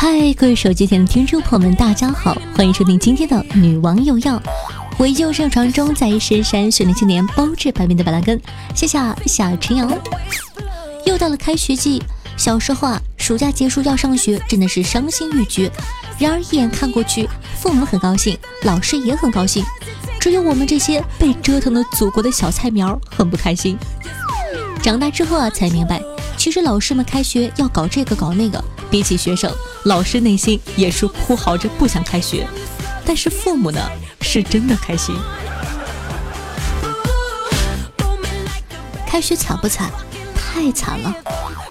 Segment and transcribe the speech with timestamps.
[0.00, 4.40] 嗨，各位手机前的听众朋友们，大家好，欢迎收听今天的女王有药。
[4.96, 8.40] 我依旧上床中，在深山训练青年，包治百病的板蓝根。
[8.76, 8.96] 谢谢
[9.26, 9.90] 小陈阳。
[11.04, 12.00] 又到了开学季，
[12.36, 15.68] 小时候啊，暑假结束要上学，真的是伤心欲绝。
[16.16, 19.64] 然而一眼看过去，父母很高兴，老师也很高兴，
[20.20, 23.76] 只有我们这些被折腾的祖国的小菜苗很不开心。
[24.80, 26.00] 长大之后啊，才明白，
[26.36, 28.62] 其实老师们开学要搞这个搞那个。
[28.90, 29.52] 比起学生，
[29.84, 32.46] 老师内心也是哭嚎着不想开学，
[33.04, 33.80] 但是父母呢，
[34.20, 35.14] 是真的开心。
[39.06, 39.90] 开学惨不惨？
[40.34, 41.14] 太惨了！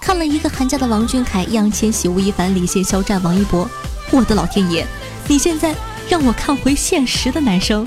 [0.02, 3.70] 看了一个寒假的王俊凯、易烊千玺、吴亦凡、李现、肖战、王一博，
[4.12, 4.86] 我的老天爷！
[5.28, 5.76] 你现在
[6.08, 7.86] 让我看回现实的男生，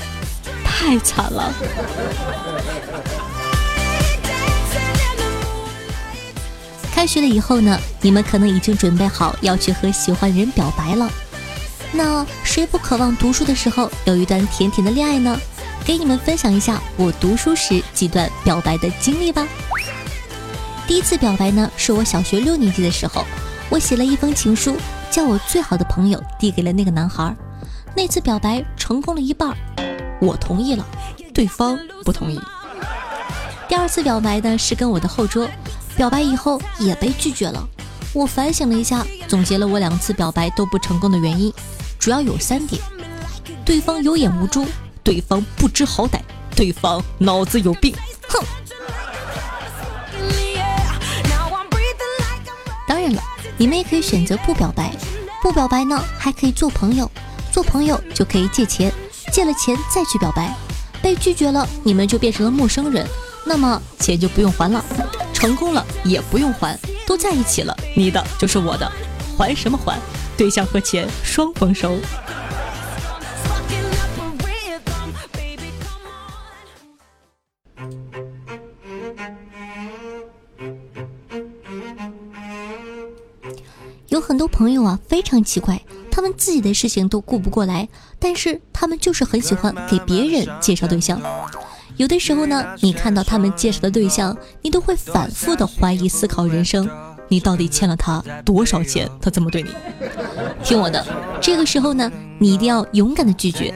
[0.62, 1.52] 太惨了。
[7.00, 11.10] 开学了以后呢，你们可能已经准备好要去和喜欢的人表白了。
[11.92, 15.34] 那谁不渴望读书的时候有一段甜甜的恋爱呢？
[15.82, 19.46] 给你们分享一下我读书时几段表白的经历吧。
[20.86, 23.24] 第一次表白呢，是我小学六年级的时候，
[23.70, 24.76] 我写了一封情书，
[25.10, 27.34] 叫我最好的朋友递给了那个男孩。
[27.96, 29.56] 那次表白成功了一半，
[30.20, 30.84] 我同意了，
[31.32, 32.38] 对方不同意。
[33.70, 35.48] 第二次表白呢，是跟我的后桌。
[36.00, 37.62] 表白以后也被拒绝了，
[38.14, 41.52] 我反省了一下，总结了我两次表白都不成功的原因，
[41.98, 42.80] 主要有三点：
[43.66, 44.64] 对方有眼无珠，
[45.02, 46.18] 对方不知好歹，
[46.56, 47.94] 对方脑子有病。
[48.30, 48.42] 哼！
[52.88, 53.22] 当然了，
[53.58, 54.96] 你们也可以选择不表白，
[55.42, 57.10] 不表白呢还可以做朋友，
[57.52, 58.90] 做朋友就可以借钱，
[59.34, 60.56] 借了钱再去表白，
[61.02, 63.06] 被拒绝了你们就变成了陌生人，
[63.44, 64.82] 那么钱就不用还了。
[65.40, 68.92] 成功了也不用还，都在一起了，你的就是我的，
[69.38, 69.98] 还什么还？
[70.36, 71.96] 对象和钱双丰收。
[84.08, 91.18] 有很多朋友啊，非常奇怪，他们自己的事情都顾不过来，但是他们就是很喜欢给别人介绍对象。
[91.96, 96.88] 有的时候呢，你看到他们介绍的对象，你都会反复的怀疑思考人生，
[97.28, 99.70] 你到底欠了他多少钱，他这么对你？
[100.64, 101.04] 听我的，
[101.40, 103.74] 这个时候呢，你一定要勇敢的拒绝。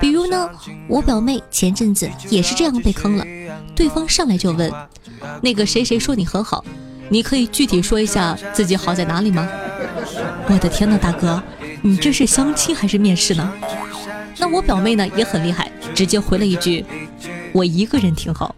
[0.00, 0.48] 比如呢，
[0.88, 3.24] 我表妹前阵子也是这样被坑了，
[3.74, 4.72] 对方上来就问，
[5.42, 6.64] 那个谁谁说你很好，
[7.08, 9.48] 你可以具体说一下自己好在哪里吗？
[10.48, 11.40] 我的天呐，大哥，
[11.82, 13.52] 你这是相亲还是面试呢？
[14.38, 16.84] 那我表妹呢也很厉害，直接回了一句。
[17.52, 18.54] 我一个人挺好。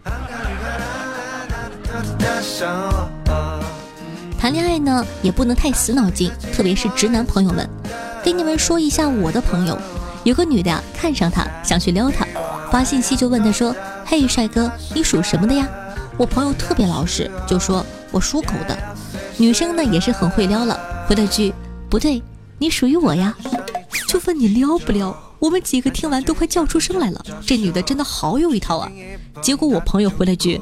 [4.37, 7.67] 谈恋爱呢，也不能太死脑筋，特别是直男朋友们。
[8.23, 9.77] 给你们说一下我的朋友，
[10.23, 12.25] 有个女的呀，看上他，想去撩他，
[12.71, 15.67] 发信息就问他说：“嘿，帅哥，你属什么的呀？”
[16.17, 18.77] 我朋友特别老实，就说：“我属狗的。”
[19.37, 21.53] 女生呢也是很会撩了，回了句
[21.89, 22.21] ：“不对，
[22.59, 23.35] 你属于我呀。”
[24.07, 25.15] 就问你撩不撩？
[25.43, 28.89] 我们几个听完都快叫出声来了，这女的真的好有一套啊！
[29.41, 30.61] 结果我朋友回了句：“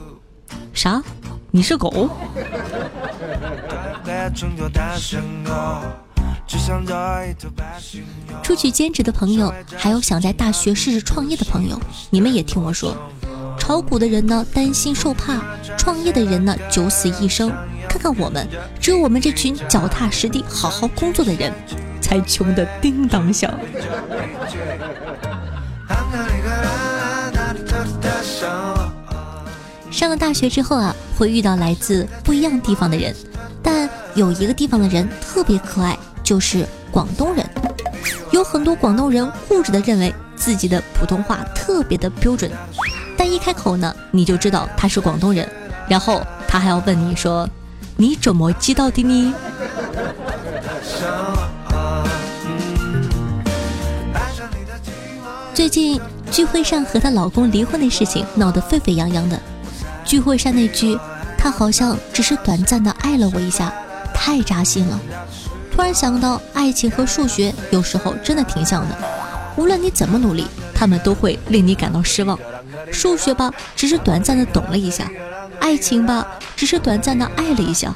[0.73, 0.99] 啥？
[1.51, 2.09] 你是狗？”
[8.41, 12.97] 出去兼职的朋友，还有想在大学试试创业的朋友，你们也听我说：
[13.59, 15.39] 炒股的人呢担心受怕，
[15.77, 17.53] 创业的人呢九死一生。
[17.87, 18.47] 看看我们，
[18.79, 21.53] 只有我们这群脚踏实地、好好工作的人。
[22.11, 23.49] 才穷的叮当响。
[29.89, 33.15] 上了大学之后啊，会遇到来自不一样地方的人，
[33.63, 37.49] 但有一个地方的人特别可爱，就是广东人。
[38.31, 42.51] 有很多广东人固执的认为自己的普通话特别的标准，
[43.17, 45.49] 但一开口呢，你就知道他是广东人，
[45.87, 47.49] 然后他还要问你说
[47.95, 49.33] ：“你怎么知道的呢？”
[55.53, 55.99] 最近
[56.31, 59.39] 聚会上和她老公离婚的事情闹得沸沸扬扬的。
[60.05, 60.97] 聚会上那句
[61.37, 63.71] “他好像只是短暂的爱了我一下”，
[64.15, 64.99] 太扎心了。
[65.71, 68.97] 突然想到，爱情和数学有时候真的挺像的。
[69.57, 72.37] 无论你怎么努力，他们都会令你感到失望。
[72.91, 75.05] 数学吧，只是短暂的懂了一下；
[75.59, 76.25] 爱情吧，
[76.55, 77.93] 只是短暂的爱了一下。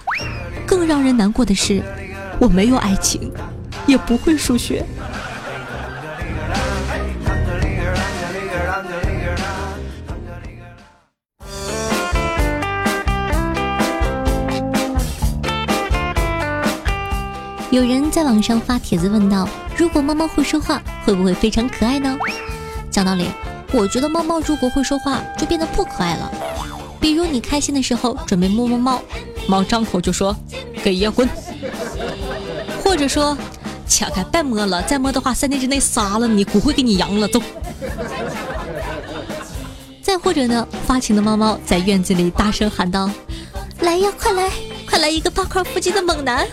[0.66, 1.82] 更让人难过的是，
[2.40, 3.32] 我没有爱情，
[3.88, 4.86] 也不会数学。
[17.76, 19.46] 有人在网上发帖子问道
[19.76, 22.18] ：“如果猫猫会说话，会不会非常可爱呢？”
[22.90, 23.28] 讲道理，
[23.74, 26.32] 我觉得猫猫如果会说话，就变得不可爱了。
[27.02, 29.02] 比如你开心的时候准备摸摸猫，
[29.46, 30.34] 猫张口就说
[30.82, 31.28] ：“给爷滚！”
[32.82, 33.38] 或者说
[33.86, 37.42] ：“切开别摸了，再摸的话三天之内杀了你，骨灰给你扬了，走。”
[40.02, 43.12] 再或者呢，发情的猫猫在院子里大声喊道
[43.84, 44.50] ：“来呀，快来，
[44.90, 46.48] 快来一个八块腹肌的猛男！”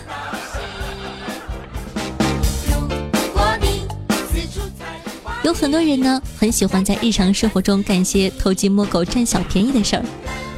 [5.43, 10.05] 有很多人呢，很喜欢在日常生活中干些偷鸡摸狗、占小便宜的事儿，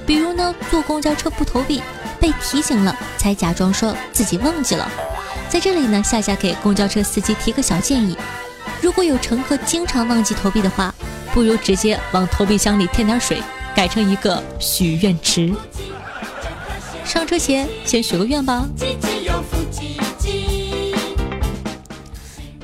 [0.05, 1.81] 比如呢，坐公交车不投币，
[2.19, 4.87] 被提醒了才假装说自己忘记了。
[5.49, 8.15] 在这里呢，夏夏给公交车司机提个小建议：
[8.79, 10.93] 如果有乘客经常忘记投币的话，
[11.33, 13.41] 不如直接往投币箱里添点水，
[13.75, 15.51] 改成一个许愿池。
[17.03, 18.67] 上车前先许个愿吧。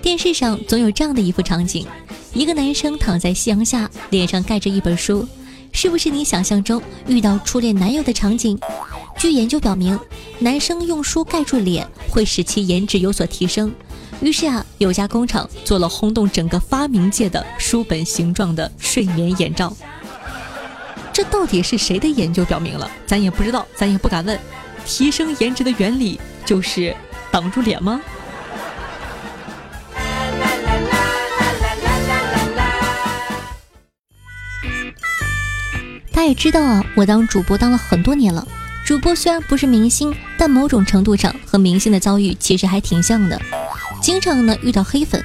[0.04, 1.88] 电视上总有这样的一幅场景。
[2.34, 5.28] 一个男生躺在夕阳下，脸上盖着一本书，
[5.74, 8.58] 是不是你想象中遇到初恋男友的场景？
[9.18, 10.00] 据研究表明，
[10.40, 13.74] 男生用书盖住脸会使其颜值有所提升。
[14.22, 19.76] 于是啊，有家工厂做了轰动整个发明界的书本形状的睡眠眼罩。
[21.12, 22.90] 这到底是谁的研究表明了？
[23.06, 24.40] 咱也不知道，咱也不敢问。
[24.86, 26.96] 提升颜值的原理就是
[27.30, 28.00] 挡住脸吗？
[36.12, 38.48] 他也知道啊，我当主播当了很多年了。
[38.86, 43.40] 主播虽然不是明星，但某种程度上和明星的遭遇其实还挺像的。
[44.02, 45.24] 经常呢遇到黑粉，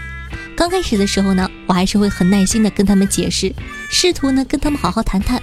[0.55, 3.53] 刚开始的时候呢，我还是会很耐心的跟他们解释，
[3.91, 5.43] 试图呢跟他们好好谈谈。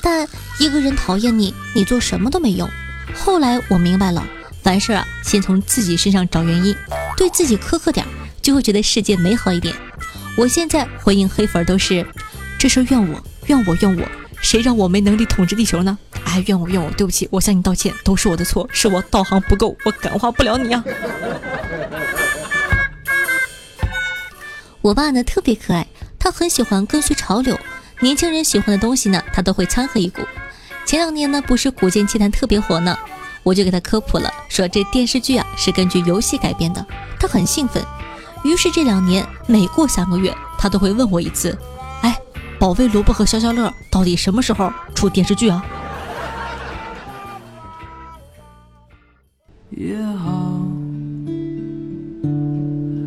[0.00, 0.26] 但
[0.58, 2.68] 一个人讨厌你，你做什么都没用。
[3.14, 4.26] 后来我明白了，
[4.62, 6.74] 凡事啊，先从自己身上找原因，
[7.16, 8.04] 对自己苛刻点，
[8.40, 9.74] 就会觉得世界美好一点。
[10.36, 12.04] 我现在回应黑粉都是，
[12.58, 14.02] 这事怨我，怨我，怨我。
[14.40, 15.98] 谁让我没能力统治地球呢？
[16.24, 20.82] 哎，怨我怨我，对不起，我向你道歉，都是我的错，是我道行不够，我感化不了你啊。
[24.80, 25.86] 我爸呢特别可爱，
[26.18, 27.58] 他很喜欢跟随潮流，
[28.00, 30.22] 年轻人喜欢的东西呢，他都会掺和一股。
[30.86, 32.98] 前两年呢，不是《古剑奇谭》特别火呢，
[33.42, 36.84] 我就给他科普了，说这电视剧啊是根据游戏改编的，
[37.18, 37.84] 他很兴奋。
[38.42, 41.56] 于是这两年每过三个月，他都会问我一次。
[42.60, 45.64] 保卫萝卜和消消乐到底什么时候出电视剧啊？
[49.70, 50.60] 也好，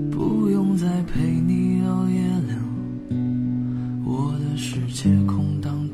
[0.09, 2.55] 不用再陪你熬夜了，
[4.03, 5.87] 我的世界空荡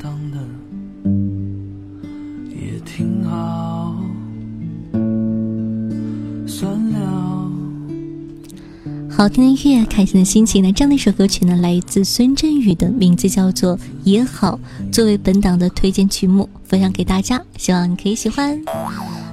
[9.20, 10.72] 好听的音乐，开心的心情呢？
[10.72, 14.58] 这样的一首歌曲呢，来自孙振宇的名字叫做《也好》，
[14.94, 18.58] 作为本档的推荐曲目，分享给大家，希望你可以喜欢。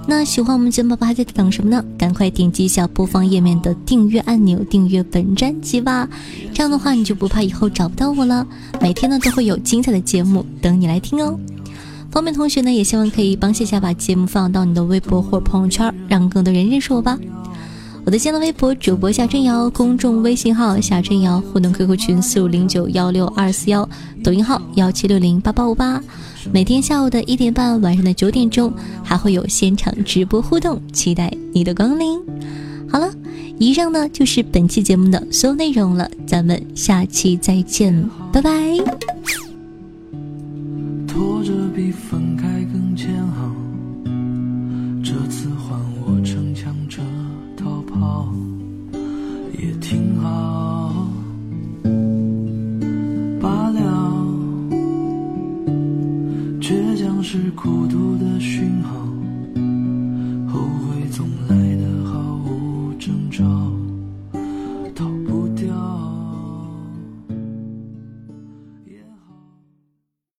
[0.09, 1.85] 那喜欢我们节目宝宝还在等什么呢？
[1.97, 6.09] 赶快点击一下播放页面的订阅按钮，订阅本专辑吧。
[6.53, 8.45] 这样的话，你就不怕以后找不到我了。
[8.81, 11.39] 每天呢，都会有精彩的节目等你来听哦。
[12.11, 17.17] 方便同学呢，也希望可以帮夏夏把节目放到你的微博或朋友圈，让更多人认识我吧。
[18.07, 23.87] 我的新浪微博主播夏春瑶，公众微信号夏春瑶，互动 QQ 群四五零九幺六二四幺，
[24.23, 26.01] 抖音号幺七六零八八五八。
[26.53, 28.73] 每天下午的一点半，晚上的九点钟，
[29.03, 32.17] 还会有现场直播互动，期待你的光临。
[32.89, 33.13] 好了，
[33.59, 38.53] 以上呢就是本期节目的所有内容了，咱们下期再见，拜拜。
[41.09, 43.51] 拖着比分开更煎熬，
[45.03, 47.01] 这次换我逞强着。
[48.07, 48.33] 好，
[49.59, 51.09] 也挺好，
[53.41, 53.81] 罢了。
[56.61, 58.95] 倔强是孤独的讯号，
[60.47, 61.86] 后悔总来得。